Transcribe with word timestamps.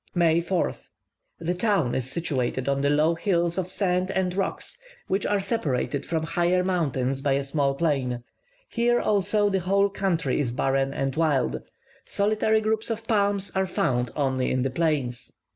May 0.15 0.41
4th. 0.41 0.87
The 1.37 1.53
town 1.53 1.93
is 1.93 2.09
situated 2.09 2.67
on 2.67 2.81
low 2.81 3.13
hills 3.13 3.59
of 3.59 3.69
sand 3.69 4.09
and 4.09 4.33
rocks, 4.33 4.75
which 5.07 5.27
are 5.27 5.39
separated 5.39 6.07
from 6.07 6.23
higher 6.23 6.63
mountains 6.63 7.21
by 7.21 7.33
a 7.33 7.43
small 7.43 7.75
plain. 7.75 8.23
Here 8.67 8.99
also 8.99 9.47
the 9.51 9.59
whole 9.59 9.89
country 9.89 10.39
is 10.39 10.49
barren 10.49 10.91
and 10.91 11.15
wild; 11.15 11.61
solitary 12.03 12.61
groups 12.61 12.89
of 12.89 13.05
palms 13.07 13.51
are 13.53 13.67
found 13.67 14.09
only 14.15 14.49
in 14.49 14.63
the 14.63 14.71
plains. 14.71 15.33